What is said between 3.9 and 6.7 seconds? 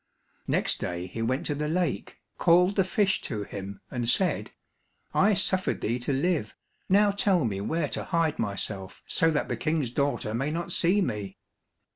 and said, "I suffered thee to live,